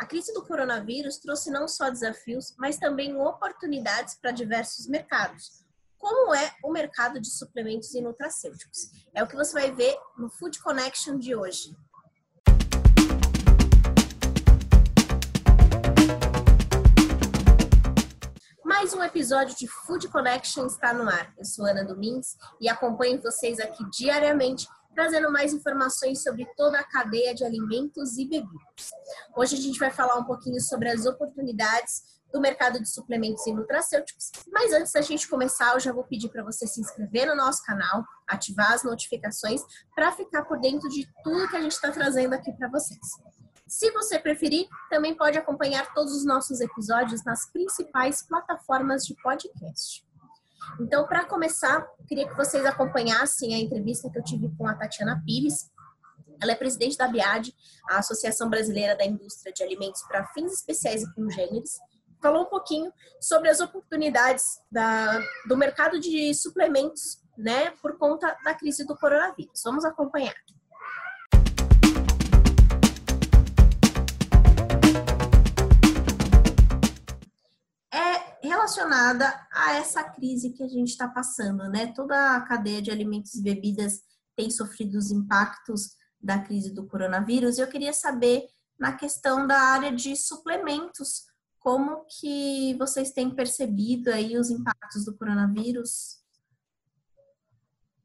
A 0.00 0.06
crise 0.06 0.32
do 0.32 0.42
coronavírus 0.42 1.18
trouxe 1.18 1.50
não 1.50 1.68
só 1.68 1.90
desafios, 1.90 2.54
mas 2.56 2.78
também 2.78 3.14
oportunidades 3.20 4.14
para 4.14 4.30
diversos 4.30 4.86
mercados. 4.86 5.62
Como 5.98 6.34
é 6.34 6.54
o 6.64 6.72
mercado 6.72 7.20
de 7.20 7.28
suplementos 7.28 7.92
e 7.94 8.00
nutracêuticos? 8.00 8.90
É 9.14 9.22
o 9.22 9.26
que 9.26 9.36
você 9.36 9.52
vai 9.52 9.70
ver 9.70 9.94
no 10.16 10.30
Food 10.30 10.58
Connection 10.60 11.18
de 11.18 11.36
hoje. 11.36 11.76
Mais 18.64 18.94
um 18.94 19.04
episódio 19.04 19.54
de 19.54 19.68
Food 19.68 20.08
Connection 20.08 20.64
está 20.64 20.94
no 20.94 21.06
ar. 21.10 21.30
Eu 21.36 21.44
sou 21.44 21.66
Ana 21.66 21.84
Domingues 21.84 22.38
e 22.58 22.70
acompanho 22.70 23.20
vocês 23.20 23.60
aqui 23.60 23.84
diariamente 23.90 24.66
trazendo 24.94 25.30
mais 25.30 25.52
informações 25.52 26.22
sobre 26.22 26.46
toda 26.56 26.78
a 26.78 26.84
cadeia 26.84 27.34
de 27.34 27.44
alimentos 27.44 28.18
e 28.18 28.26
bebidas. 28.26 28.90
Hoje 29.36 29.56
a 29.56 29.60
gente 29.60 29.78
vai 29.78 29.90
falar 29.90 30.16
um 30.16 30.24
pouquinho 30.24 30.60
sobre 30.60 30.88
as 30.88 31.06
oportunidades 31.06 32.20
do 32.32 32.40
mercado 32.40 32.80
de 32.80 32.88
suplementos 32.88 33.46
e 33.46 33.52
nutracêuticos. 33.52 34.30
Mas 34.52 34.72
antes 34.72 34.92
da 34.92 35.00
gente 35.00 35.28
começar, 35.28 35.74
eu 35.74 35.80
já 35.80 35.92
vou 35.92 36.04
pedir 36.04 36.28
para 36.28 36.44
você 36.44 36.66
se 36.66 36.80
inscrever 36.80 37.26
no 37.26 37.34
nosso 37.34 37.62
canal, 37.64 38.04
ativar 38.26 38.72
as 38.72 38.84
notificações 38.84 39.62
para 39.94 40.12
ficar 40.12 40.44
por 40.44 40.60
dentro 40.60 40.88
de 40.88 41.08
tudo 41.24 41.48
que 41.48 41.56
a 41.56 41.60
gente 41.60 41.72
está 41.72 41.90
trazendo 41.90 42.34
aqui 42.34 42.52
para 42.52 42.68
vocês. 42.68 43.00
Se 43.66 43.90
você 43.92 44.18
preferir, 44.18 44.68
também 44.88 45.14
pode 45.14 45.38
acompanhar 45.38 45.92
todos 45.94 46.12
os 46.12 46.24
nossos 46.24 46.60
episódios 46.60 47.24
nas 47.24 47.50
principais 47.52 48.22
plataformas 48.22 49.04
de 49.04 49.14
podcast. 49.22 50.04
Então, 50.80 51.06
para 51.06 51.24
começar, 51.24 51.86
queria 52.06 52.28
que 52.28 52.36
vocês 52.36 52.64
acompanhassem 52.64 53.54
a 53.54 53.58
entrevista 53.58 54.10
que 54.10 54.18
eu 54.18 54.24
tive 54.24 54.48
com 54.56 54.66
a 54.66 54.74
Tatiana 54.74 55.22
Pires. 55.24 55.70
Ela 56.40 56.52
é 56.52 56.54
presidente 56.54 56.96
da 56.96 57.06
BIAD, 57.06 57.54
a 57.88 57.98
Associação 57.98 58.48
Brasileira 58.48 58.96
da 58.96 59.04
Indústria 59.04 59.52
de 59.52 59.62
Alimentos 59.62 60.02
para 60.02 60.26
Fins 60.28 60.52
Especiais 60.52 61.02
e 61.02 61.14
Congêneres. 61.14 61.78
Falou 62.22 62.42
um 62.42 62.48
pouquinho 62.48 62.92
sobre 63.20 63.48
as 63.48 63.60
oportunidades 63.60 64.44
da, 64.70 65.20
do 65.46 65.56
mercado 65.56 65.98
de 65.98 66.34
suplementos, 66.34 67.22
né, 67.36 67.70
por 67.82 67.96
conta 67.98 68.36
da 68.44 68.54
crise 68.54 68.86
do 68.86 68.96
coronavírus. 68.96 69.62
Vamos 69.64 69.84
acompanhar. 69.84 70.34
Relacionada 78.70 79.48
a 79.50 79.74
essa 79.76 80.04
crise 80.04 80.52
que 80.52 80.62
a 80.62 80.68
gente 80.68 80.88
está 80.88 81.08
passando, 81.08 81.68
né? 81.68 81.92
Toda 81.92 82.36
a 82.36 82.40
cadeia 82.42 82.80
de 82.80 82.90
alimentos 82.90 83.34
e 83.34 83.42
bebidas 83.42 84.02
tem 84.36 84.50
sofrido 84.50 84.96
os 84.96 85.10
impactos 85.10 85.96
da 86.20 86.38
crise 86.38 86.72
do 86.72 86.86
coronavírus. 86.86 87.58
E 87.58 87.62
eu 87.62 87.68
queria 87.68 87.92
saber, 87.92 88.46
na 88.78 88.96
questão 88.96 89.46
da 89.46 89.58
área 89.58 89.92
de 89.92 90.14
suplementos, 90.16 91.24
como 91.58 92.04
que 92.06 92.74
vocês 92.78 93.10
têm 93.12 93.34
percebido 93.34 94.10
aí 94.10 94.36
os 94.36 94.50
impactos 94.50 95.04
do 95.04 95.16
coronavírus? 95.16 96.20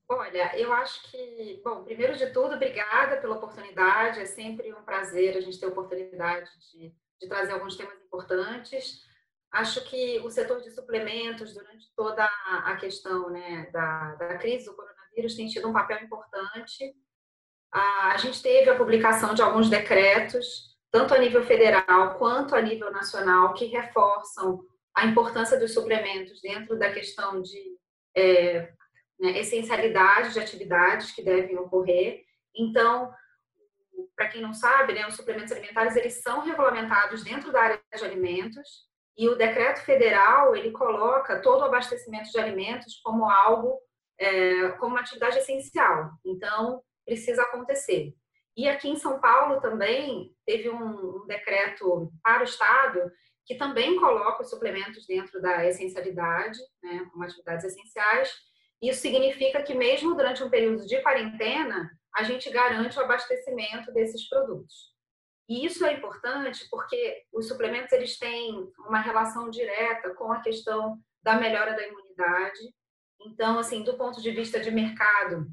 Olha, 0.08 0.58
eu 0.58 0.72
acho 0.74 1.10
que, 1.10 1.62
bom, 1.64 1.84
primeiro 1.84 2.16
de 2.16 2.28
tudo, 2.28 2.56
obrigada 2.56 3.18
pela 3.18 3.38
oportunidade. 3.38 4.20
É 4.20 4.26
sempre 4.26 4.74
um 4.74 4.84
prazer 4.84 5.38
a 5.38 5.42
gente 5.42 5.60
ter 5.60 5.66
a 5.66 5.70
oportunidade 5.70 6.50
de, 6.72 6.94
de 7.20 7.28
trazer 7.28 7.54
alguns 7.54 7.76
temas 7.76 7.98
importantes. 8.02 9.04
Acho 9.56 9.86
que 9.86 10.20
o 10.20 10.30
setor 10.30 10.60
de 10.60 10.70
suplementos, 10.70 11.54
durante 11.54 11.88
toda 11.96 12.26
a 12.26 12.76
questão 12.76 13.30
né, 13.30 13.70
da, 13.72 14.16
da 14.16 14.38
crise 14.38 14.66
do 14.66 14.76
coronavírus, 14.76 15.34
tem 15.34 15.48
tido 15.48 15.70
um 15.70 15.74
papel 15.74 16.04
importante. 16.04 16.94
A, 17.72 18.18
gente 18.18 18.44
teve 18.44 18.70
a 18.70 18.76
publicação 18.76 19.34
de 19.34 19.42
alguns 19.42 19.70
decretos, 19.70 20.76
tanto 20.92 21.14
a 21.14 21.18
nível 21.18 21.42
federal 21.46 22.16
quanto 22.18 22.54
a 22.54 22.62
nível 22.62 22.92
nacional, 22.92 23.54
que 23.54 23.68
reforçam 23.68 24.60
a 24.94 25.06
importância 25.06 25.58
dos 25.58 25.74
suplementos 25.74 26.42
dentro 26.42 26.78
da 26.78 26.92
questão 26.92 27.42
de 27.42 27.78
é, 28.14 28.74
né, 29.18 29.40
essencialidade 29.40 30.34
de 30.34 30.40
atividades 30.42 31.12
que 31.12 31.24
devem 31.24 31.58
ocorrer. 31.58 32.26
Então, 32.54 33.10
para 34.18 34.28
quem 34.28 34.42
não 34.42 34.54
sabe, 34.54 34.92
né, 34.92 35.08
os 35.08 35.16
suplementos 35.16 35.54
alimentares 35.54 35.96
eles 35.96 36.22
são 36.22 36.42
regulamentados 36.42 37.24
dentro 37.24 37.54
da 37.54 37.62
área 37.62 37.82
de 37.96 38.04
alimentos 38.04 38.94
e 39.18 39.30
o 39.30 39.36
decreto 39.36 39.82
federal 39.82 40.56
ele 40.56 40.72
coloca 40.72 41.42
todo 41.42 41.62
o 41.62 41.66
abastecimento 41.66 42.30
de 42.32 42.40
alimentos 42.40 43.00
como 43.04 43.30
algo, 43.30 43.80
é, 44.20 44.70
como 44.80 44.92
uma 44.92 45.02
atividade 45.02 45.38
essencial. 45.38 46.12
Então, 46.26 46.82
precisa 47.06 47.44
acontecer. 47.44 48.14
E 48.58 48.68
aqui 48.68 48.90
em 48.90 48.98
São 48.98 49.20
Paulo 49.20 49.62
também 49.62 50.34
teve 50.46 50.70
um, 50.70 51.24
um 51.24 51.26
decreto 51.28 52.12
para 52.24 52.42
o 52.42 52.46
Estado 52.46 53.12
que 53.46 53.56
também 53.56 54.00
coloca 54.00 54.42
os 54.42 54.50
suplementos 54.50 55.06
dentro 55.06 55.40
da 55.40 55.66
essencialidade, 55.66 56.58
né, 56.82 57.08
como 57.12 57.24
atividades 57.24 57.66
essenciais. 57.66 58.34
Isso 58.82 59.02
significa 59.02 59.62
que 59.62 59.76
mesmo 59.76 60.16
durante 60.16 60.44
um 60.44 60.50
período 60.50 60.86
de 60.86 61.00
quarentena, 61.02 61.92
a 62.16 62.24
gente 62.24 62.50
garante 62.50 62.98
o 62.98 63.02
abastecimento 63.04 63.94
desses 63.94 64.28
produtos. 64.28 64.95
E 65.48 65.66
isso 65.66 65.86
é 65.86 65.94
importante 65.94 66.68
porque 66.70 67.24
os 67.32 67.48
suplementos 67.48 67.92
eles 67.92 68.18
têm 68.18 68.72
uma 68.80 69.00
relação 69.00 69.50
direta 69.50 70.14
com 70.16 70.32
a 70.32 70.42
questão 70.42 71.00
da 71.22 71.36
melhora 71.36 71.76
da 71.76 71.88
imunidade. 71.88 72.60
Então, 73.22 73.60
assim, 73.60 73.84
do 73.84 73.96
ponto 73.98 74.22
de 74.22 74.32
vista 74.32 74.60
de 74.60 74.72
mercado, 74.72 75.48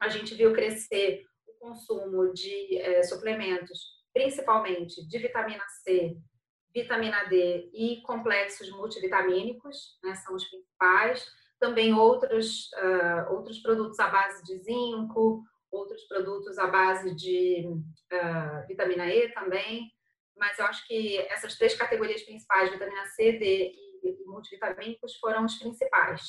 a 0.00 0.08
gente 0.08 0.34
viu 0.34 0.52
crescer 0.52 1.24
o 1.46 1.52
consumo 1.58 2.32
de 2.32 2.78
é, 2.78 3.02
suplementos, 3.02 3.80
principalmente 4.12 5.06
de 5.06 5.18
vitamina 5.18 5.64
C, 5.82 6.16
vitamina 6.74 7.24
D 7.24 7.70
e 7.72 8.02
complexos 8.02 8.70
multivitamínicos, 8.70 9.98
né, 10.02 10.14
são 10.16 10.34
os 10.34 10.44
principais. 10.44 11.26
Também 11.60 11.94
outros, 11.94 12.68
uh, 12.72 13.32
outros 13.32 13.60
produtos 13.60 13.98
à 14.00 14.08
base 14.08 14.42
de 14.42 14.58
zinco, 14.58 15.42
outros 15.74 16.04
produtos 16.04 16.58
à 16.58 16.66
base 16.66 17.14
de 17.14 17.66
uh, 17.66 18.66
vitamina 18.66 19.06
E 19.06 19.28
também, 19.32 19.90
mas 20.36 20.58
eu 20.58 20.66
acho 20.66 20.86
que 20.86 21.18
essas 21.18 21.56
três 21.56 21.74
categorias 21.74 22.22
principais, 22.22 22.70
vitamina 22.70 23.06
C, 23.06 23.32
D 23.32 23.72
e 24.02 24.24
multivitamínicos, 24.26 25.16
foram 25.16 25.44
os 25.44 25.56
principais. 25.56 26.22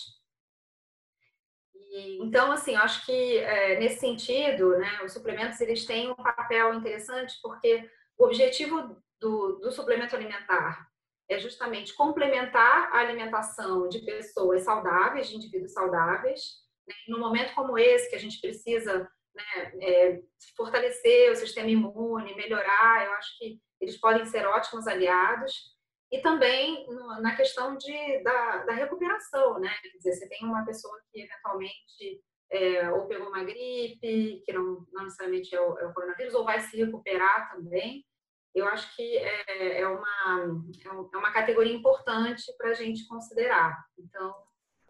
E, 1.74 2.22
então, 2.22 2.52
assim, 2.52 2.76
eu 2.76 2.82
acho 2.82 3.06
que 3.06 3.38
é, 3.38 3.80
nesse 3.80 4.00
sentido, 4.00 4.78
né, 4.78 5.02
os 5.04 5.14
suplementos 5.14 5.60
eles 5.62 5.86
têm 5.86 6.12
um 6.12 6.16
papel 6.16 6.74
interessante 6.74 7.38
porque 7.42 7.90
o 8.18 8.26
objetivo 8.26 9.02
do, 9.20 9.60
do 9.60 9.72
suplemento 9.72 10.16
alimentar 10.16 10.88
é 11.28 11.40
justamente 11.40 11.94
complementar 11.96 12.94
a 12.94 13.00
alimentação 13.00 13.90
de 13.90 14.00
pessoas 14.00 14.64
saudáveis, 14.64 15.28
de 15.28 15.36
indivíduos 15.36 15.74
saudáveis. 15.74 16.42
Né? 16.88 16.94
No 17.08 17.20
momento 17.20 17.56
como 17.56 17.78
esse, 17.78 18.10
que 18.10 18.16
a 18.16 18.20
gente 18.20 18.40
precisa 18.40 19.10
né, 19.36 19.72
é, 19.82 20.22
fortalecer 20.56 21.32
o 21.32 21.36
sistema 21.36 21.70
imune, 21.70 22.36
melhorar, 22.36 23.06
eu 23.06 23.14
acho 23.14 23.38
que 23.38 23.60
eles 23.82 23.98
podem 23.98 24.26
ser 24.26 24.46
ótimos 24.46 24.88
aliados. 24.88 25.76
E 26.12 26.20
também 26.20 26.86
na 27.22 27.36
questão 27.36 27.76
de, 27.76 28.24
da, 28.24 28.64
da 28.64 28.74
recuperação, 28.74 29.60
né? 29.60 29.70
Quer 29.82 29.98
dizer, 29.98 30.14
você 30.14 30.30
tem 30.30 30.46
uma 30.48 30.64
pessoa 30.64 30.98
que 31.12 31.22
eventualmente 31.22 32.22
é, 32.52 32.90
ou 32.92 33.08
pegou 33.08 33.28
uma 33.28 33.44
gripe, 33.44 34.42
que 34.46 34.54
não, 34.54 34.86
não 34.94 35.04
necessariamente 35.04 35.54
é 35.54 35.60
o, 35.60 35.78
é 35.80 35.86
o, 35.88 35.94
coronavírus, 35.94 36.34
ou 36.34 36.46
vai 36.46 36.60
se 36.60 36.78
recuperar 36.78 37.52
também. 37.52 38.06
Eu 38.54 38.68
acho 38.68 38.96
que 38.96 39.18
é, 39.18 39.82
é 39.82 39.88
uma, 39.88 40.64
é, 40.86 40.88
é 40.88 41.18
uma 41.18 41.34
categoria 41.34 41.74
importante 41.74 42.44
para 42.58 42.70
a 42.70 42.74
gente 42.74 43.06
considerar. 43.08 43.84
Então, 43.98 44.34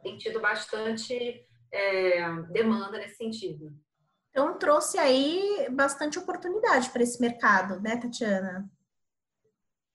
tem 0.03 0.17
tido 0.17 0.39
bastante 0.39 1.43
é, 1.71 2.31
demanda 2.51 2.97
nesse 2.97 3.15
sentido. 3.15 3.73
Então, 4.35 4.59
trouxe 4.59 4.97
aí 4.97 5.65
bastante 5.71 6.19
oportunidade 6.19 6.89
para 6.89 7.01
esse 7.01 7.21
mercado, 7.21 7.79
né, 7.79 7.95
Tatiana? 7.95 8.69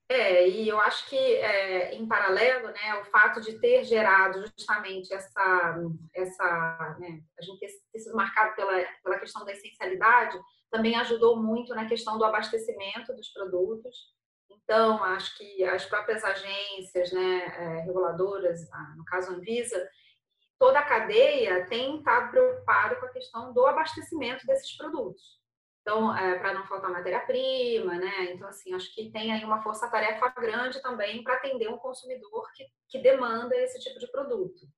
É, 0.09 0.49
e 0.49 0.67
eu 0.67 0.81
acho 0.81 1.07
que, 1.11 1.15
é, 1.15 1.95
em 1.95 2.09
paralelo, 2.09 2.69
né, 2.69 2.95
o 3.03 3.05
fato 3.11 3.39
de 3.43 3.61
ter 3.61 3.85
gerado 3.85 4.43
justamente 4.57 5.13
essa, 5.13 5.77
essa 6.15 6.97
né, 6.99 7.21
a 7.39 7.43
gente 7.43 7.61
ter 7.93 7.99
sido 7.99 8.17
marcado 8.17 8.57
pela, 8.57 8.83
pela 9.05 9.19
questão 9.19 9.45
da 9.45 9.53
essencialidade, 9.53 10.41
também 10.71 10.97
ajudou 10.97 11.37
muito 11.37 11.75
na 11.75 11.87
questão 11.87 12.17
do 12.17 12.25
abastecimento 12.25 13.15
dos 13.15 13.29
produtos. 13.29 13.95
Então, 14.49 15.05
acho 15.05 15.37
que 15.37 15.63
as 15.65 15.85
próprias 15.85 16.25
agências 16.25 17.13
né, 17.13 17.45
é, 17.45 17.81
reguladoras, 17.83 18.59
no 18.97 19.05
caso 19.05 19.33
a 19.33 19.35
Anvisa, 19.35 19.87
toda 20.61 20.79
a 20.79 20.85
cadeia 20.85 21.67
tem 21.67 21.97
estado 21.97 22.31
preocupado 22.31 22.97
com 22.97 23.07
a 23.07 23.13
questão 23.13 23.53
do 23.55 23.67
abastecimento 23.67 24.47
desses 24.47 24.77
produtos. 24.77 25.41
Então, 25.81 26.15
é, 26.15 26.39
para 26.39 26.53
não 26.53 26.67
faltar 26.67 26.91
matéria-prima, 26.91 27.95
né? 27.95 28.33
Então, 28.33 28.47
assim, 28.47 28.75
acho 28.75 28.95
que 28.95 29.11
tem 29.11 29.33
aí 29.33 29.43
uma 29.43 29.63
força-tarefa 29.63 30.29
grande 30.39 30.83
também 30.83 31.25
para 31.25 31.37
atender 31.37 31.69
um 31.69 31.79
consumidor 31.79 32.47
que, 32.55 32.67
que 32.91 32.99
demanda 32.99 33.57
esse 33.57 33.79
tipo 33.81 33.99
de 33.99 34.07
produto. 34.13 34.69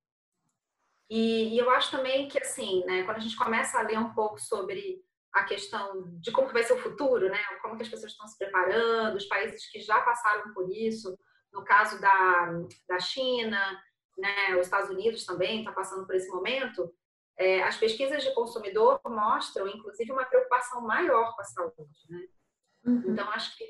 E, 1.09 1.53
e, 1.53 1.57
eu 1.59 1.69
acho 1.69 1.91
também 1.91 2.29
que, 2.29 2.39
assim, 2.39 2.85
né, 2.85 3.03
quando 3.03 3.17
a 3.17 3.19
gente 3.19 3.35
começa 3.35 3.77
a 3.77 3.81
ler 3.81 3.99
um 3.99 4.13
pouco 4.13 4.39
sobre 4.39 5.03
a 5.33 5.43
questão 5.43 6.17
de 6.21 6.31
como 6.31 6.47
vai 6.47 6.63
ser 6.63 6.73
o 6.73 6.81
futuro, 6.81 7.27
né? 7.27 7.43
Como 7.61 7.75
que 7.75 7.83
as 7.83 7.89
pessoas 7.89 8.13
estão 8.13 8.25
se 8.25 8.37
preparando, 8.37 9.17
os 9.17 9.25
países 9.25 9.69
que 9.69 9.81
já 9.81 9.99
passaram 9.99 10.53
por 10.53 10.71
isso, 10.71 11.17
no 11.51 11.65
caso 11.65 11.99
da, 11.99 12.53
da 12.87 12.99
China, 12.99 13.59
né? 14.17 14.55
Os 14.55 14.67
Estados 14.67 14.89
Unidos 14.89 15.25
também 15.25 15.59
está 15.59 15.71
passando 15.71 16.05
por 16.05 16.15
esse 16.15 16.29
momento. 16.29 16.93
É, 17.37 17.63
as 17.63 17.77
pesquisas 17.77 18.23
de 18.23 18.33
consumidor 18.33 19.01
mostram, 19.05 19.67
inclusive, 19.67 20.11
uma 20.11 20.25
preocupação 20.25 20.81
maior 20.81 21.35
com 21.35 21.41
a 21.41 21.45
saúde, 21.45 21.99
né? 22.09 22.27
Uhum. 22.85 23.03
Então, 23.07 23.29
acho 23.31 23.57
que 23.57 23.65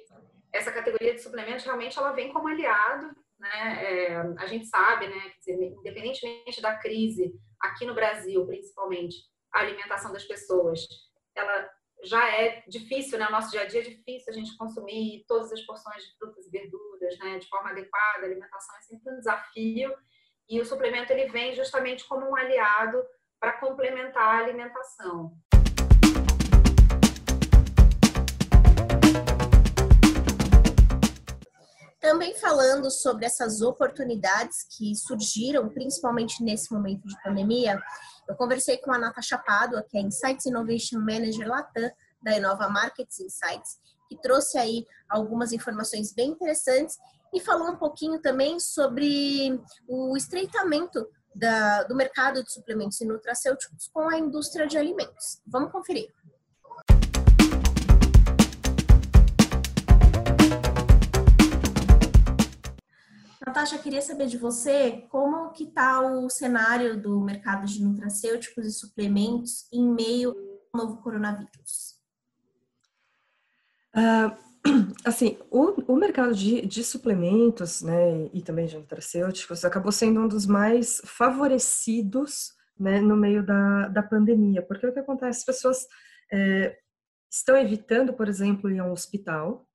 essa 0.52 0.72
categoria 0.72 1.14
de 1.14 1.22
suplementos 1.22 1.66
realmente 1.66 1.98
ela 1.98 2.12
vem 2.12 2.32
como 2.34 2.48
aliado, 2.48 3.16
né? 3.40 3.84
É, 3.84 4.18
a 4.38 4.46
gente 4.48 4.66
sabe, 4.66 5.08
né? 5.08 5.34
Dizer, 5.40 5.56
independentemente 5.56 6.62
da 6.62 6.78
crise 6.78 7.34
aqui 7.60 7.86
no 7.86 7.94
Brasil, 7.96 8.46
principalmente, 8.46 9.16
a 9.54 9.60
alimentação 9.60 10.12
das 10.12 10.26
pessoas, 10.26 10.86
ela 11.36 11.70
já 12.04 12.30
é 12.36 12.64
difícil, 12.68 13.18
né? 13.18 13.28
O 13.28 13.32
nosso 13.32 13.50
dia 13.52 13.62
a 13.62 13.66
dia 13.66 13.80
é 13.80 13.84
difícil 13.84 14.34
a 14.34 14.36
gente 14.36 14.58
consumir 14.58 15.24
todas 15.26 15.52
as 15.54 15.62
porções 15.62 16.04
de 16.04 16.18
frutas 16.18 16.46
e 16.46 16.52
verduras, 16.52 17.18
né? 17.20 17.40
De 17.40 17.48
forma 17.48 17.70
adequada, 17.70 18.24
a 18.24 18.26
alimentação 18.26 18.76
é 18.78 18.82
sempre 18.82 19.14
um 19.14 19.18
desafio 19.20 19.94
e 20.50 20.60
o 20.60 20.66
suplemento 20.66 21.12
ele 21.12 21.30
vem 21.30 21.56
justamente 21.56 22.06
como 22.08 22.30
um 22.30 22.36
aliado 22.36 23.04
para 23.40 23.54
complementar 23.60 24.24
a 24.24 24.38
alimentação. 24.40 25.34
Também 32.00 32.36
falando 32.36 32.92
sobre 32.92 33.26
essas 33.26 33.62
oportunidades 33.62 34.68
que 34.78 34.94
surgiram, 34.94 35.70
principalmente 35.70 36.44
nesse 36.44 36.74
momento 36.74 37.08
de 37.08 37.22
pandemia, 37.24 37.82
eu 38.28 38.36
conversei 38.36 38.78
com 38.78 38.92
a 38.92 39.00
Natasha 39.00 39.38
Padua, 39.38 39.86
que 39.90 39.98
é 39.98 40.02
Insights 40.02 40.46
Innovation 40.46 41.00
Manager 41.00 41.48
Latam 41.48 41.90
da 42.22 42.38
Inova 42.38 42.70
Markets 42.70 43.20
Insights, 43.20 43.80
que 44.14 44.22
trouxe 44.22 44.58
aí 44.58 44.86
algumas 45.10 45.52
informações 45.52 46.14
bem 46.14 46.30
interessantes 46.30 46.98
e 47.34 47.40
falou 47.40 47.72
um 47.72 47.76
pouquinho 47.76 48.22
também 48.22 48.60
sobre 48.60 49.60
o 49.88 50.16
estreitamento 50.16 51.08
da, 51.36 51.84
do 51.84 51.96
mercado 51.96 52.44
de 52.44 52.52
suplementos 52.52 53.02
e 53.02 53.06
nutracêuticos 53.06 53.90
com 53.92 54.08
a 54.08 54.20
indústria 54.20 54.68
de 54.68 54.78
alimentos. 54.78 55.42
Vamos 55.48 55.72
conferir. 55.72 56.14
Natasha, 63.46 63.78
queria 63.78 64.02
saber 64.02 64.28
de 64.28 64.38
você 64.38 65.06
como 65.10 65.52
que 65.52 65.66
está 65.66 66.02
o 66.02 66.30
cenário 66.30 67.00
do 67.00 67.20
mercado 67.20 67.66
de 67.66 67.84
nutracêuticos 67.84 68.66
e 68.66 68.72
suplementos 68.72 69.68
em 69.72 69.84
meio 69.92 70.36
ao 70.72 70.86
novo 70.86 71.02
coronavírus. 71.02 71.93
Uh, 73.96 74.44
assim, 75.04 75.38
o, 75.52 75.94
o 75.94 75.96
mercado 75.96 76.34
de, 76.34 76.62
de, 76.66 76.84
suplementos, 76.84 77.82
né, 77.82 78.30
e 78.34 78.42
também 78.42 78.66
de 78.66 78.78
nutracêuticos, 78.78 79.66
acabou 79.66 79.92
sendo 79.92 80.22
um 80.22 80.28
dos 80.28 80.46
mais 80.46 81.02
favorecidos, 81.06 82.54
né, 82.80 83.00
no 83.02 83.16
meio 83.16 83.46
da, 83.46 83.88
da 83.90 84.02
pandemia, 84.02 84.62
porque 84.62 84.88
o 84.88 84.94
que 84.94 85.00
acontece, 85.00 85.40
as 85.40 85.46
pessoas 85.46 85.88
é, 86.32 86.78
estão 87.30 87.58
evitando, 87.58 88.14
por 88.14 88.28
exemplo, 88.28 88.70
ir 88.70 88.80
a 88.80 88.86
um 88.86 88.92
hospital, 88.92 89.68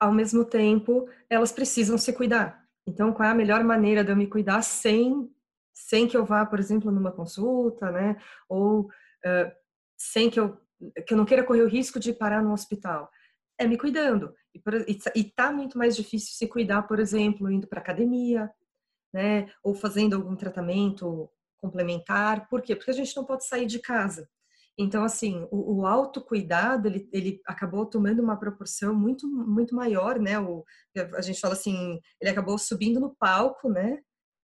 ao 0.00 0.12
mesmo 0.12 0.44
tempo, 0.44 1.08
elas 1.28 1.52
precisam 1.52 1.98
se 1.98 2.12
cuidar. 2.12 2.64
Então, 2.86 3.12
qual 3.12 3.28
é 3.28 3.32
a 3.32 3.34
melhor 3.34 3.62
maneira 3.64 4.04
de 4.04 4.10
eu 4.10 4.16
me 4.16 4.26
cuidar 4.26 4.62
sem, 4.62 5.30
sem 5.74 6.06
que 6.06 6.16
eu 6.16 6.24
vá, 6.24 6.46
por 6.46 6.58
exemplo, 6.58 6.90
numa 6.90 7.12
consulta, 7.12 7.90
né? 7.90 8.16
Ou 8.48 8.82
uh, 8.82 9.52
sem 9.96 10.30
que 10.30 10.38
eu, 10.40 10.58
que 11.06 11.12
eu 11.12 11.16
não 11.16 11.24
queira 11.24 11.44
correr 11.44 11.62
o 11.62 11.68
risco 11.68 11.98
de 11.98 12.12
parar 12.12 12.42
no 12.42 12.52
hospital? 12.52 13.10
É 13.58 13.66
me 13.66 13.76
cuidando. 13.76 14.34
E, 14.86 14.98
e 15.14 15.24
tá 15.24 15.52
muito 15.52 15.76
mais 15.76 15.96
difícil 15.96 16.32
se 16.32 16.46
cuidar, 16.46 16.82
por 16.82 17.00
exemplo, 17.00 17.50
indo 17.50 17.66
para 17.66 17.80
academia, 17.80 18.50
né? 19.12 19.50
Ou 19.62 19.74
fazendo 19.74 20.14
algum 20.14 20.36
tratamento 20.36 21.30
complementar. 21.58 22.48
Por 22.48 22.62
quê? 22.62 22.76
Porque 22.76 22.90
a 22.90 22.94
gente 22.94 23.16
não 23.16 23.24
pode 23.24 23.46
sair 23.46 23.66
de 23.66 23.78
casa. 23.80 24.28
Então, 24.78 25.02
assim, 25.02 25.44
o, 25.50 25.80
o 25.80 25.86
autocuidado, 25.86 26.86
ele, 26.86 27.08
ele 27.12 27.40
acabou 27.44 27.84
tomando 27.84 28.22
uma 28.22 28.38
proporção 28.38 28.94
muito, 28.94 29.26
muito 29.26 29.74
maior, 29.74 30.20
né? 30.20 30.38
O, 30.38 30.64
a 31.16 31.20
gente 31.20 31.40
fala 31.40 31.54
assim, 31.54 32.00
ele 32.20 32.30
acabou 32.30 32.56
subindo 32.56 33.00
no 33.00 33.14
palco, 33.16 33.68
né? 33.68 33.98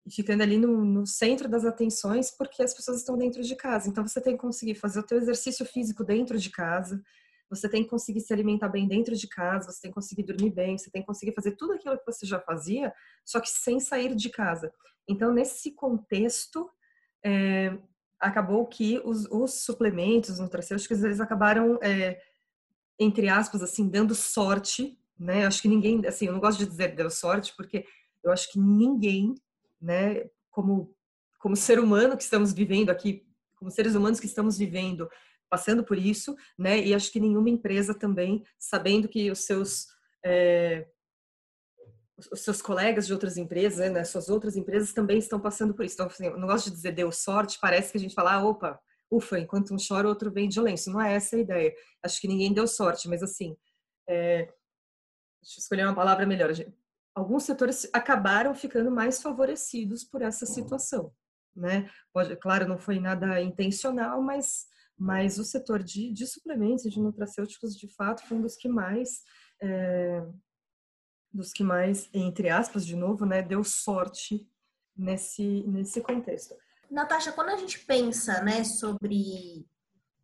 Ficando 0.09 0.43
ali 0.43 0.57
no, 0.57 0.85
no 0.85 1.07
centro 1.07 1.49
das 1.49 1.65
atenções, 1.65 2.31
porque 2.31 2.63
as 2.63 2.73
pessoas 2.73 2.99
estão 2.99 3.17
dentro 3.17 3.43
de 3.43 3.55
casa. 3.55 3.89
Então, 3.89 4.07
você 4.07 4.21
tem 4.21 4.35
que 4.35 4.41
conseguir 4.41 4.75
fazer 4.75 5.01
o 5.01 5.07
teu 5.07 5.19
exercício 5.19 5.65
físico 5.67 6.05
dentro 6.05 6.39
de 6.39 6.51
casa, 6.51 7.03
você 7.51 7.69
tem 7.69 7.83
que 7.83 7.91
conseguir 7.91 8.21
se 8.21 8.33
alimentar 8.33 8.69
bem 8.69 8.87
dentro 8.87 9.15
de 9.15 9.29
casa, 9.29 9.71
você 9.71 9.83
tem 9.83 9.91
que 9.91 9.95
conseguir 9.97 10.23
dormir 10.23 10.51
bem, 10.51 10.79
você 10.79 10.91
tem 10.91 11.03
que 11.03 11.07
conseguir 11.07 11.33
fazer 11.33 11.57
tudo 11.57 11.73
aquilo 11.73 11.99
que 11.99 12.07
você 12.07 12.25
já 12.25 12.41
fazia, 12.41 12.93
só 13.25 13.41
que 13.41 13.49
sem 13.49 13.81
sair 13.81 14.15
de 14.15 14.31
casa. 14.31 14.73
Então, 15.09 15.33
nesse 15.33 15.73
contexto, 15.73 16.71
é, 17.25 17.77
acabou 18.21 18.67
que 18.67 19.01
os, 19.05 19.27
os 19.31 19.65
suplementos 19.65 20.39
nutracêuticos 20.39 21.03
eles 21.03 21.21
acabaram 21.21 21.79
é, 21.83 22.21
entre 22.99 23.29
aspas 23.29 23.63
assim 23.63 23.89
dando 23.89 24.15
sorte 24.15 24.99
né 25.19 25.47
acho 25.47 25.63
que 25.63 25.69
ninguém 25.69 26.07
assim 26.07 26.27
eu 26.27 26.33
não 26.33 26.41
gosto 26.41 26.59
de 26.59 26.67
dizer 26.67 26.95
deu 26.95 27.11
sorte 27.11 27.55
porque 27.57 27.85
eu 28.23 28.31
acho 28.31 28.53
que 28.53 28.59
ninguém 28.59 29.35
né 29.81 30.29
como 30.51 30.95
como 31.39 31.57
ser 31.57 31.79
humano 31.79 32.17
que 32.17 32.23
estamos 32.23 32.53
vivendo 32.53 32.91
aqui 32.91 33.27
como 33.57 33.71
seres 33.71 33.95
humanos 33.95 34.21
que 34.21 34.27
estamos 34.27 34.59
vivendo 34.59 35.09
passando 35.49 35.85
por 35.85 35.99
isso 35.99 36.37
né 36.59 36.79
e 36.79 36.95
acho 36.95 37.11
que 37.11 37.21
nenhuma 37.21 37.51
empresa 37.51 37.95
também 37.95 38.45
sabendo 38.59 39.09
que 39.09 39.31
os 39.31 39.41
seus 39.41 39.87
é, 40.25 40.87
os 42.31 42.41
seus 42.41 42.61
colegas 42.61 43.07
de 43.07 43.13
outras 43.13 43.37
empresas, 43.37 43.91
né, 43.91 44.05
suas 44.05 44.29
outras 44.29 44.57
empresas 44.57 44.93
também 44.93 45.19
estão 45.19 45.41
passando 45.41 45.73
por 45.73 45.85
isso. 45.85 45.95
Então, 45.95 46.07
assim, 46.07 46.27
eu 46.27 46.39
não 46.39 46.47
gosto 46.47 46.69
de 46.69 46.77
dizer 46.77 46.93
deu 46.93 47.11
sorte, 47.11 47.59
parece 47.61 47.91
que 47.93 47.99
a 47.99 48.01
gente 48.01 48.15
fala, 48.15 48.35
ah, 48.35 48.45
opa, 48.45 48.79
ufa, 49.11 49.39
enquanto 49.39 49.75
um 49.75 49.77
chora, 49.77 50.09
outro 50.09 50.31
vem 50.31 50.49
de 50.49 50.61
lenço. 50.61 50.91
Não 50.91 51.01
é 51.01 51.15
essa 51.15 51.37
a 51.37 51.39
ideia. 51.39 51.75
Acho 52.03 52.21
que 52.21 52.29
ninguém 52.29 52.53
deu 52.53 52.67
sorte, 52.67 53.09
mas 53.09 53.23
assim, 53.23 53.57
é... 54.09 54.45
deixa 55.43 55.59
eu 55.59 55.63
escolher 55.63 55.85
uma 55.85 55.95
palavra 55.95 56.27
melhor. 56.27 56.51
Alguns 57.15 57.45
setores 57.45 57.89
acabaram 57.93 58.55
ficando 58.55 58.91
mais 58.91 59.21
favorecidos 59.21 60.05
por 60.05 60.23
essa 60.23 60.47
situação, 60.47 61.13
né? 61.55 61.91
Pode, 62.13 62.37
claro, 62.37 62.69
não 62.69 62.79
foi 62.79 63.01
nada 63.01 63.41
intencional, 63.41 64.23
mas, 64.23 64.67
mas 64.97 65.39
o 65.39 65.45
setor 65.45 65.83
de, 65.83 66.13
de 66.13 66.27
suplementos 66.27 66.85
e 66.85 66.91
de 66.91 67.01
nutracêuticos, 67.01 67.77
de 67.77 67.89
fato, 67.89 68.27
foi 68.27 68.37
um 68.37 68.43
dos 68.43 68.57
que 68.57 68.69
mais 68.69 69.23
é, 69.61 70.25
dos 71.33 71.53
que 71.53 71.63
mais, 71.63 72.09
entre 72.13 72.49
aspas, 72.49 72.85
de 72.85 72.97
novo, 72.97 73.25
né, 73.25 73.43
deu 73.43 73.63
sorte 73.63 74.49
nesse, 74.97 75.65
nesse 75.67 76.01
contexto. 76.01 76.55
Natasha, 76.91 77.33
quando 77.33 77.51
a 77.51 77.57
gente 77.57 77.79
pensa 77.81 78.43
né, 78.43 78.65
sobre 78.65 79.67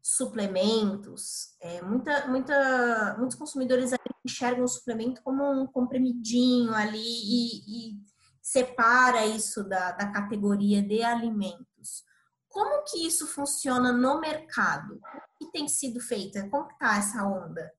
suplementos, 0.02 1.56
é, 1.60 1.80
muita, 1.82 2.26
muita, 2.26 3.16
muitos 3.18 3.36
consumidores 3.36 3.92
enxergam 4.26 4.64
o 4.64 4.68
suplemento 4.68 5.22
como 5.22 5.42
um 5.50 5.66
comprimidinho 5.66 6.74
ali 6.74 6.98
e, 6.98 7.90
e 7.90 7.96
separa 8.42 9.24
isso 9.26 9.64
da, 9.64 9.92
da 9.92 10.10
categoria 10.12 10.82
de 10.82 11.02
alimentos. 11.02 12.04
Como 12.48 12.84
que 12.84 13.06
isso 13.06 13.26
funciona 13.26 13.92
no 13.92 14.20
mercado? 14.20 14.94
O 14.94 15.38
que 15.38 15.52
tem 15.52 15.68
sido 15.68 16.00
feito? 16.00 16.38
Como 16.48 16.70
está 16.70 16.98
essa 16.98 17.24
onda? 17.24 17.72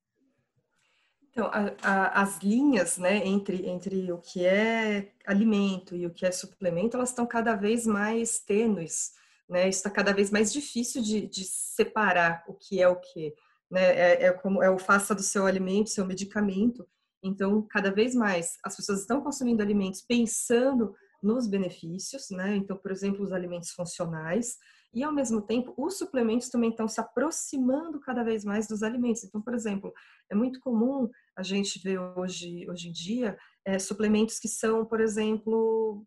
Então, 1.38 1.52
a, 1.54 1.76
a, 1.84 2.22
as 2.24 2.40
linhas 2.40 2.98
né, 2.98 3.18
entre, 3.26 3.68
entre 3.68 4.12
o 4.12 4.18
que 4.18 4.44
é 4.44 5.14
alimento 5.26 5.96
e 5.96 6.06
o 6.06 6.14
que 6.14 6.26
é 6.26 6.32
suplemento, 6.32 6.98
elas 6.98 7.10
estão 7.10 7.28
cada 7.28 7.56
vez 7.56 7.86
mais 7.86 8.40
tênues, 8.40 9.12
né? 9.48 9.70
Está 9.70 9.90
cada 9.90 10.12
vez 10.14 10.32
mais 10.32 10.52
difícil 10.52 11.02
de, 11.02 11.28
de 11.28 11.46
separar 11.46 12.44
o 12.48 12.56
que 12.56 12.82
é 12.82 12.88
o 12.88 12.96
que. 12.96 13.36
Né? 13.70 13.84
É, 13.84 14.24
é, 14.26 14.34
como 14.34 14.64
é 14.64 14.70
o 14.70 14.80
faça 14.80 15.14
do 15.14 15.22
seu 15.22 15.46
alimento, 15.46 15.90
seu 15.90 16.06
medicamento. 16.06 16.88
Então, 17.24 17.62
cada 17.70 17.92
vez 17.92 18.16
mais 18.16 18.58
as 18.64 18.76
pessoas 18.76 19.02
estão 19.02 19.22
consumindo 19.22 19.62
alimentos 19.62 20.02
pensando 20.02 20.96
nos 21.22 21.48
benefícios, 21.48 22.30
né? 22.30 22.56
Então, 22.56 22.78
por 22.78 22.92
exemplo, 22.92 23.24
os 23.24 23.32
alimentos 23.32 23.72
funcionais, 23.72 24.58
e 24.94 25.04
ao 25.04 25.12
mesmo 25.12 25.42
tempo 25.42 25.74
os 25.78 25.98
suplementos 25.98 26.50
também 26.50 26.70
estão 26.70 26.88
se 26.88 27.00
aproximando 27.00 28.00
cada 28.00 28.24
vez 28.24 28.44
mais 28.44 28.68
dos 28.68 28.84
alimentos. 28.84 29.24
Então, 29.24 29.42
por 29.42 29.54
exemplo, 29.54 29.94
é 30.30 30.36
muito 30.36 30.60
comum 30.60 31.10
a 31.36 31.44
gente 31.44 31.80
ver 31.80 32.00
hoje, 32.00 32.70
hoje 32.70 32.90
em 32.90 32.92
dia 32.92 33.38
é, 33.66 33.78
suplementos 33.78 34.40
que 34.40 34.48
são, 34.48 34.86
por 34.86 35.02
exemplo, 35.02 36.06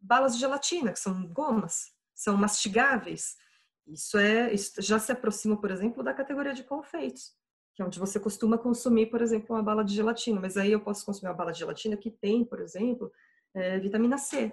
balas 0.00 0.34
de 0.34 0.40
gelatina, 0.40 0.92
que 0.92 0.98
são 0.98 1.26
gomas, 1.28 1.92
são 2.14 2.36
mastigáveis. 2.36 3.34
Isso 3.92 4.18
é, 4.18 4.52
isso 4.52 4.80
já 4.80 4.98
se 4.98 5.12
aproxima, 5.12 5.60
por 5.60 5.70
exemplo, 5.70 6.02
da 6.02 6.14
categoria 6.14 6.54
de 6.54 6.64
confeitos, 6.64 7.32
que 7.74 7.82
é 7.82 7.84
onde 7.84 7.98
você 7.98 8.20
costuma 8.20 8.56
consumir, 8.56 9.06
por 9.06 9.20
exemplo, 9.20 9.54
uma 9.54 9.62
bala 9.62 9.84
de 9.84 9.94
gelatina. 9.94 10.40
Mas 10.40 10.56
aí 10.56 10.72
eu 10.72 10.80
posso 10.80 11.04
consumir 11.04 11.30
uma 11.30 11.36
bala 11.36 11.52
de 11.52 11.58
gelatina 11.58 11.96
que 11.96 12.10
tem, 12.10 12.44
por 12.44 12.60
exemplo, 12.60 13.10
é, 13.54 13.78
vitamina 13.78 14.16
C, 14.16 14.52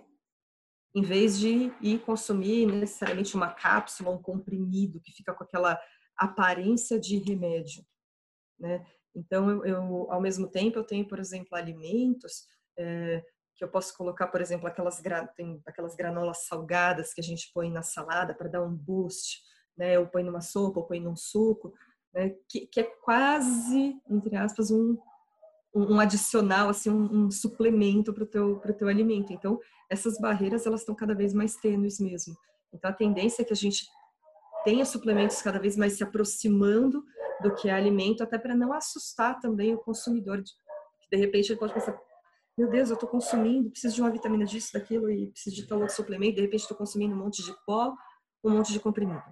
em 0.96 1.02
vez 1.02 1.38
de 1.38 1.72
ir 1.82 2.00
consumir 2.00 2.66
necessariamente 2.66 3.36
uma 3.36 3.54
cápsula, 3.54 4.10
um 4.10 4.22
comprimido 4.22 5.00
que 5.00 5.12
fica 5.12 5.34
com 5.34 5.44
aquela 5.44 5.80
aparência 6.18 7.00
de 7.00 7.18
remédio, 7.18 7.86
né? 8.60 8.86
Então, 9.16 9.50
eu, 9.50 9.66
eu, 9.66 10.12
ao 10.12 10.22
mesmo 10.22 10.48
tempo, 10.48 10.78
eu 10.78 10.84
tenho, 10.84 11.08
por 11.08 11.20
exemplo, 11.20 11.56
alimentos 11.58 12.48
é, 12.78 13.24
que 13.58 13.64
eu 13.64 13.68
posso 13.68 13.96
colocar, 13.98 14.28
por 14.28 14.40
exemplo, 14.40 14.68
aquelas, 14.68 15.02
tem 15.36 15.62
aquelas 15.66 15.96
granolas 15.96 16.46
salgadas 16.46 17.14
que 17.14 17.22
a 17.22 17.24
gente 17.24 17.52
põe 17.54 17.72
na 17.72 17.82
salada 17.82 18.36
para 18.36 18.48
dar 18.48 18.64
um 18.64 18.74
boost, 18.74 19.42
né? 19.76 19.98
Ou 19.98 20.06
põe 20.06 20.24
numa 20.24 20.42
sopa, 20.42 20.80
ou 20.80 20.86
põe 20.86 21.00
num 21.00 21.16
suco, 21.16 21.74
né? 22.14 22.36
que, 22.48 22.68
que 22.68 22.80
é 22.80 22.84
quase, 22.84 24.00
entre 24.10 24.36
aspas, 24.36 24.70
um, 24.70 24.98
um 25.74 26.00
adicional, 26.00 26.70
assim, 26.70 26.90
um, 26.90 27.26
um 27.26 27.32
suplemento 27.32 28.14
para 28.14 28.24
o 28.24 28.28
teu, 28.28 28.60
teu 28.78 28.88
alimento. 28.88 29.34
Então, 29.34 29.60
essas 29.90 30.20
barreiras, 30.20 30.66
elas 30.66 30.82
estão 30.82 30.96
cada 30.96 31.16
vez 31.16 31.34
mais 31.34 31.56
tênues 31.56 32.00
mesmo. 32.00 32.36
Então, 32.72 32.92
a 32.92 32.94
tendência 32.94 33.42
é 33.42 33.46
que 33.46 33.54
a 33.54 33.58
gente 33.58 33.88
tenha 34.64 34.86
suplementos 34.86 35.42
cada 35.42 35.60
vez 35.60 35.76
mais 35.76 35.94
se 35.94 36.04
aproximando 36.04 37.04
do 37.42 37.54
que 37.56 37.70
é 37.70 37.74
alimento, 37.74 38.22
até 38.22 38.38
para 38.38 38.56
não 38.56 38.74
assustar 38.74 39.40
também 39.40 39.74
o 39.74 39.80
consumidor. 39.80 40.44
Que 40.44 41.10
de 41.12 41.18
repente 41.18 41.52
ele 41.52 41.60
pode 41.60 41.74
pensar, 41.74 41.98
meu 42.58 42.70
Deus, 42.70 42.90
eu 42.90 42.96
estou 42.96 43.08
consumindo, 43.08 43.70
preciso 43.70 43.96
de 43.96 44.02
uma 44.02 44.10
vitamina 44.10 44.44
disso, 44.44 44.74
daquilo, 44.74 45.10
e 45.12 45.28
preciso 45.28 45.56
de 45.56 45.68
tal 45.68 45.80
outro 45.80 45.96
suplemento, 45.96 46.36
de 46.36 46.42
repente 46.42 46.62
estou 46.62 46.76
consumindo 46.76 47.14
um 47.14 47.20
monte 47.20 47.44
de 47.44 47.54
pó, 47.66 47.94
um 48.44 48.50
monte 48.50 48.74
de 48.74 48.80
comprimido. 48.80 49.24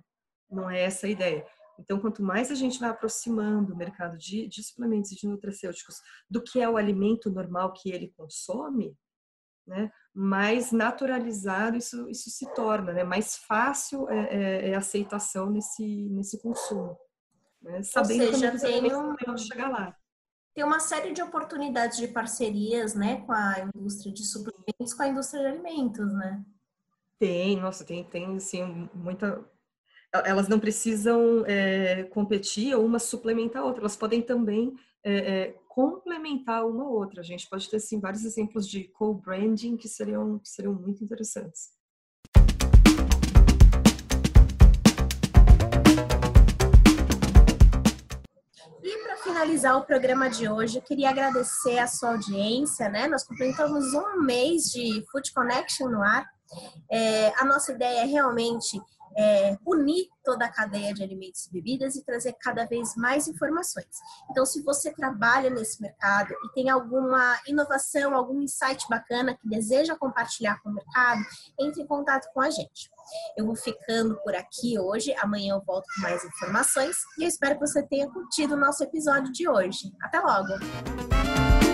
Não 0.50 0.70
é 0.70 0.82
essa 0.82 1.08
a 1.08 1.10
ideia. 1.10 1.46
Então, 1.80 2.00
quanto 2.00 2.22
mais 2.24 2.52
a 2.52 2.56
gente 2.56 2.80
vai 2.80 2.90
aproximando 2.90 3.74
o 3.74 3.78
mercado 3.78 4.18
de, 4.18 4.48
de 4.48 4.64
suplementos 4.64 5.12
e 5.12 5.16
de 5.16 5.28
nutracêuticos 5.28 6.02
do 6.30 6.42
que 6.42 6.62
é 6.62 6.70
o 6.70 6.78
alimento 6.78 7.30
normal 7.30 7.74
que 7.74 7.92
ele 7.92 8.14
consome, 8.16 8.96
né, 9.68 9.92
mais 10.14 10.72
naturalizado 10.72 11.76
isso, 11.76 12.08
isso 12.08 12.30
se 12.30 12.46
torna, 12.54 12.94
né, 12.94 13.04
mais 13.04 13.36
fácil 13.36 14.08
é, 14.10 14.28
é, 14.30 14.70
é 14.70 14.76
a 14.76 14.78
aceitação 14.78 15.50
nesse, 15.50 16.08
nesse 16.10 16.40
consumo. 16.40 16.96
Né, 17.62 17.82
sabendo 17.82 18.26
Ou 18.26 18.34
seja, 18.34 18.60
tem 18.60 18.96
um, 18.96 19.38
chegar 19.38 19.70
lá. 19.70 19.98
Tem 20.56 20.64
uma 20.64 20.80
série 20.80 21.12
de 21.12 21.22
oportunidades 21.22 21.98
de 21.98 22.08
parcerias 22.08 22.96
né, 22.96 23.18
com 23.26 23.34
a 23.34 23.70
indústria 23.76 24.14
de 24.14 24.26
suplementos, 24.26 24.94
com 24.94 25.04
a 25.04 25.08
indústria 25.10 25.42
de 25.42 25.48
alimentos, 25.50 26.14
né? 26.14 26.46
Tem, 27.20 27.60
nossa, 27.60 27.84
tem, 27.84 28.06
tem 28.06 28.38
assim, 28.38 28.90
muita, 28.94 29.44
elas 30.24 30.48
não 30.48 30.58
precisam 30.58 31.44
é, 31.46 32.04
competir 32.04 32.74
ou 32.74 32.86
uma 32.86 33.00
suplementar 33.00 33.64
a 33.64 33.66
outra, 33.66 33.82
elas 33.82 33.98
podem 33.98 34.22
também 34.22 34.74
é, 35.04 35.16
é, 35.18 35.52
complementar 35.68 36.66
uma 36.66 36.88
outra. 36.88 37.20
A 37.20 37.24
gente 37.24 37.50
pode 37.50 37.70
ter 37.70 37.76
assim, 37.76 38.00
vários 38.00 38.24
exemplos 38.24 38.66
de 38.66 38.86
co-branding 38.86 39.76
que 39.76 39.90
seriam, 39.90 40.40
que 40.40 40.48
seriam 40.48 40.74
muito 40.74 41.04
interessantes. 41.04 41.76
E 48.86 49.00
para 49.00 49.16
finalizar 49.18 49.76
o 49.78 49.84
programa 49.84 50.30
de 50.30 50.48
hoje, 50.48 50.78
eu 50.78 50.82
queria 50.84 51.10
agradecer 51.10 51.80
a 51.80 51.88
sua 51.88 52.12
audiência, 52.12 52.88
né? 52.88 53.08
Nós 53.08 53.24
completamos 53.24 53.96
um 53.96 54.22
mês 54.22 54.66
de 54.66 55.04
Food 55.12 55.34
Connection 55.34 55.90
no 55.90 56.04
ar. 56.04 56.24
É, 56.92 57.34
a 57.40 57.46
nossa 57.46 57.72
ideia 57.72 58.02
é 58.02 58.06
realmente 58.06 58.80
é, 59.18 59.58
unir 59.66 60.10
toda 60.24 60.46
a 60.46 60.52
cadeia 60.52 60.94
de 60.94 61.04
alimentos 61.04 61.46
e 61.46 61.52
bebidas 61.52 61.96
e 61.96 62.04
trazer 62.04 62.34
cada 62.34 62.66
vez 62.66 62.96
mais 62.96 63.28
informações. 63.28 63.88
Então, 64.30 64.46
se 64.46 64.62
você 64.64 64.92
trabalha 64.92 65.50
nesse 65.50 65.82
mercado 65.82 66.34
e 66.34 66.54
tem 66.54 66.70
alguma 66.70 67.40
inovação, 67.48 68.14
algum 68.14 68.42
insight 68.42 68.86
bacana 68.90 69.36
que 69.36 69.48
deseja 69.48 69.96
compartilhar 69.96 70.62
com 70.62 70.70
o 70.70 70.74
mercado, 70.74 71.22
entre 71.60 71.84
em 71.84 71.88
contato 71.88 72.28
com 72.34 72.42
a 72.42 72.50
gente. 72.50 72.90
Eu 73.38 73.46
vou 73.46 73.56
ficando 73.56 74.20
por 74.24 74.36
aqui 74.36 74.80
hoje, 74.80 75.14
amanhã 75.20 75.54
eu 75.54 75.62
volto 75.64 75.86
com 75.96 76.02
mais 76.02 76.24
informações 76.26 76.98
e 77.18 77.24
eu 77.24 77.28
espero 77.28 77.56
que 77.56 77.68
você 77.68 77.84
tenha 77.84 78.10
curtido 78.12 78.56
o 78.56 78.60
nosso 78.60 78.84
episódio 78.84 79.32
de 79.32 79.48
hoje. 79.48 79.94
Até 80.02 80.20
logo! 80.20 81.65